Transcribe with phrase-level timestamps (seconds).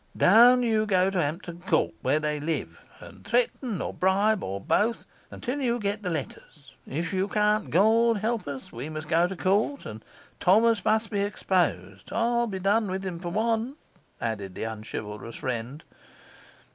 [0.17, 5.05] Down you go to Hampton Court, where they live, and threaten, or bribe, or both,
[5.29, 9.35] until you get the letters; if you can't, God help us, we must go to
[9.37, 10.03] court and
[10.39, 12.11] Thomas must be exposed.
[12.11, 13.75] I'll be done with him for one,'
[14.19, 15.83] added the unchivalrous friend.